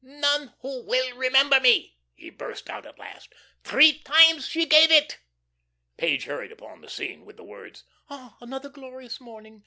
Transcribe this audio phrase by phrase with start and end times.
[0.03, 3.31] "'None who will remember me,'" he burst out at last.
[3.63, 5.19] "Three times she gave it."
[5.95, 9.59] Page hurried upon the scene with the words: "'Ah, another glorious morning.